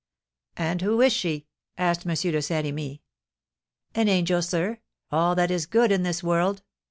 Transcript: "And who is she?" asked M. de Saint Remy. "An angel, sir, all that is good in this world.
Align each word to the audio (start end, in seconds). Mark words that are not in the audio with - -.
"And 0.57 0.81
who 0.81 0.99
is 1.01 1.13
she?" 1.13 1.45
asked 1.77 2.07
M. 2.07 2.15
de 2.15 2.41
Saint 2.41 2.63
Remy. 2.65 3.03
"An 3.93 4.07
angel, 4.09 4.41
sir, 4.41 4.79
all 5.11 5.35
that 5.35 5.51
is 5.51 5.67
good 5.67 5.91
in 5.91 6.01
this 6.01 6.23
world. 6.23 6.63